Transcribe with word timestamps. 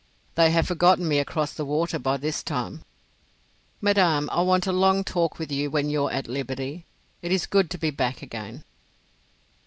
They 0.33 0.49
have 0.49 0.65
forgotten 0.65 1.07
me 1.07 1.19
across 1.19 1.53
the 1.53 1.63
water 1.63 1.99
by 1.99 2.17
this 2.17 2.41
time. 2.41 2.83
Madame, 3.81 4.31
I 4.31 4.41
want 4.41 4.65
a 4.65 4.71
long 4.71 5.03
talk 5.03 5.37
with 5.37 5.51
you 5.51 5.69
when 5.69 5.91
you're 5.91 6.11
at 6.11 6.27
liberty. 6.27 6.85
It 7.21 7.31
is 7.31 7.45
good 7.45 7.69
to 7.69 7.77
be 7.77 7.91
back 7.91 8.23
again." 8.23 8.63